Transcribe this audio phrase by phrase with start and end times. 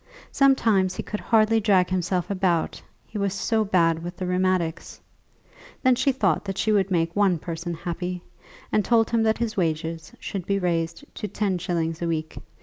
[0.31, 4.99] Sometimes he could hardly drag himself about, he was so bad with the rheumatics.
[5.83, 8.23] Then she thought that she would make one person happy,
[8.71, 12.39] and told him that his wages should be raised to ten shillings a week.